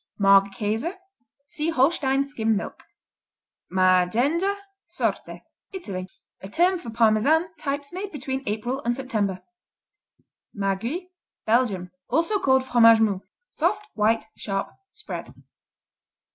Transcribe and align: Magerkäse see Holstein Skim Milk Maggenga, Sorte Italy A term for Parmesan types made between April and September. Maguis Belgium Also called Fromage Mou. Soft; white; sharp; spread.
Magerkäse 0.19 0.95
see 1.45 1.69
Holstein 1.69 2.27
Skim 2.27 2.55
Milk 2.55 2.81
Maggenga, 3.71 4.55
Sorte 4.87 5.43
Italy 5.73 6.07
A 6.41 6.49
term 6.49 6.79
for 6.79 6.89
Parmesan 6.89 7.53
types 7.59 7.93
made 7.93 8.11
between 8.11 8.41
April 8.47 8.81
and 8.83 8.95
September. 8.95 9.43
Maguis 10.55 11.03
Belgium 11.45 11.91
Also 12.09 12.39
called 12.39 12.63
Fromage 12.65 12.99
Mou. 12.99 13.19
Soft; 13.49 13.85
white; 13.93 14.25
sharp; 14.35 14.69
spread. 14.91 15.35